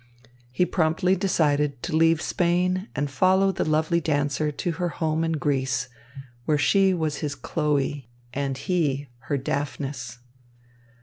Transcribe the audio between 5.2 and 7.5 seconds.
in Greece, where she was his